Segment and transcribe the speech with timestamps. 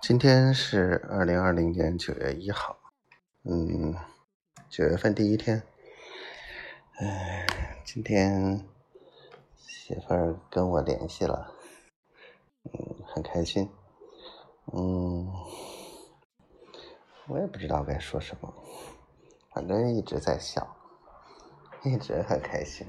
[0.00, 2.78] 今天是二零二零年九月一号，
[3.42, 3.94] 嗯，
[4.70, 5.62] 九月份第一天，
[7.00, 7.44] 哎，
[7.84, 8.64] 今天
[9.56, 11.52] 媳妇儿跟我联系了，
[12.62, 13.68] 嗯，很开心，
[14.72, 15.30] 嗯，
[17.26, 18.54] 我也不知道该说什么，
[19.52, 20.76] 反正一直在笑，
[21.82, 22.86] 一直很开心，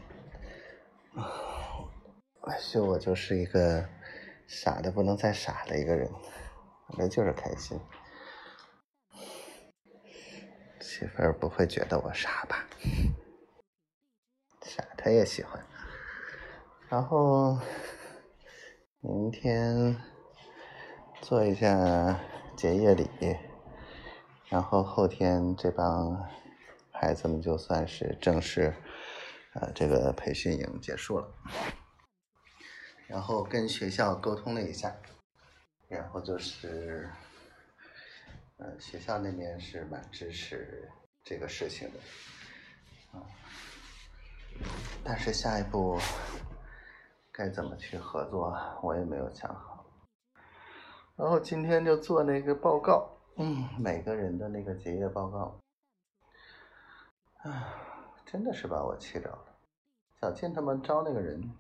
[2.72, 3.90] 就我就是一个
[4.46, 6.10] 傻的不能再傻的一个人。
[6.98, 7.80] 那就是开心，
[10.82, 12.66] 媳妇儿不会觉得我傻吧？
[14.64, 15.66] 傻，她也喜欢。
[16.90, 17.58] 然后
[19.00, 19.96] 明天
[21.22, 22.20] 做一下
[22.58, 23.08] 结业礼，
[24.50, 26.28] 然后后天这帮
[26.92, 28.76] 孩子们就算是正式，
[29.54, 31.32] 呃，这个培训营结束了。
[33.08, 34.96] 然后跟学校沟通了一下。
[35.90, 37.10] 然后就是，
[38.58, 40.88] 呃，学校那边是蛮支持
[41.24, 42.00] 这个事情的，
[43.18, 43.26] 啊，
[45.04, 46.00] 但是下一步
[47.32, 49.84] 该怎么去合作，我也没有想好。
[51.16, 55.60] 然后今天就做那个报告，嗯，每个人的那个结业报告，
[57.38, 57.76] 啊，
[58.28, 59.46] 真的是把我气着了。
[60.22, 61.52] 小静他们招那个人，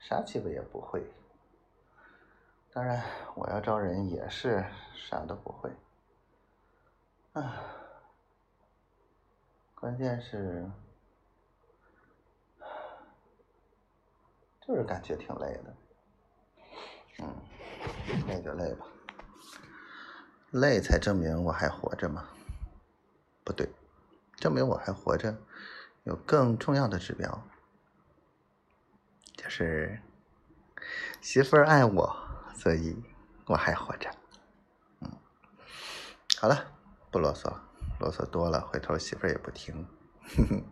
[0.00, 1.08] 啥基本也不会。
[2.76, 3.02] 当然，
[3.34, 4.62] 我要招人也是
[4.94, 5.74] 啥都不会，
[7.32, 7.58] 啊，
[9.74, 10.70] 关键是
[14.60, 15.76] 就是感觉挺累的，
[17.20, 17.34] 嗯，
[18.28, 18.86] 累就累吧，
[20.50, 22.28] 累才证明我还活着嘛？
[23.42, 23.66] 不对，
[24.34, 25.34] 证明我还活着
[26.04, 27.42] 有更重要的指标，
[29.34, 29.98] 就是
[31.22, 32.25] 媳妇儿爱我。
[32.56, 32.96] 所以
[33.46, 34.10] 我还活着，
[35.00, 35.12] 嗯，
[36.40, 36.72] 好了，
[37.12, 37.54] 不啰嗦，
[38.00, 39.86] 啰嗦多了，回头媳妇儿也不听。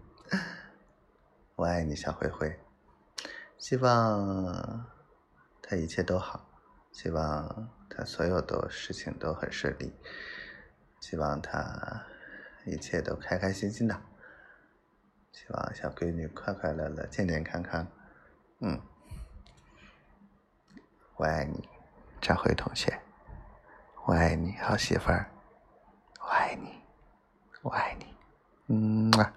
[1.56, 2.58] 我爱你，小灰灰，
[3.58, 4.86] 希望
[5.62, 6.48] 他一切都好，
[6.90, 9.94] 希望他所有的事情都很顺利，
[11.00, 12.06] 希望他
[12.66, 14.02] 一切都开开心心的，
[15.30, 17.86] 希望小闺女快快乐乐、健健康康。
[18.60, 18.80] 嗯，
[21.16, 21.73] 我爱你。
[22.24, 22.98] 张辉同学，
[24.06, 25.26] 我爱你，好媳妇儿，
[26.22, 26.82] 我爱你，
[27.60, 28.06] 我爱你，
[28.68, 29.30] 嗯啊。